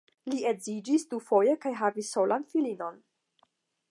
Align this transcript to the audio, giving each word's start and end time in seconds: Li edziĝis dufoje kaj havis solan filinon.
Li 0.31 0.37
edziĝis 0.51 1.05
dufoje 1.11 1.53
kaj 1.67 1.75
havis 1.83 2.11
solan 2.17 2.49
filinon. 2.55 3.01